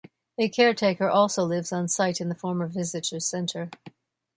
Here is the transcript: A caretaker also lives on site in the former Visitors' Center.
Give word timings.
A 0.39 0.49
caretaker 0.49 1.07
also 1.09 1.43
lives 1.43 1.71
on 1.71 1.87
site 1.87 2.19
in 2.19 2.27
the 2.27 2.33
former 2.33 2.65
Visitors' 2.65 3.23
Center. 3.27 3.69